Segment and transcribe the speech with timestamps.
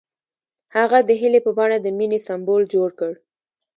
[0.75, 3.13] هغه د هیلې په بڼه د مینې سمبول جوړ کړ.